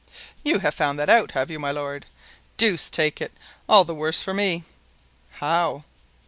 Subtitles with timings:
[0.43, 2.07] "You have found that out, have you, my lord?
[2.57, 4.63] Deuce take it—all the worse for me!"
[5.33, 5.83] "How?"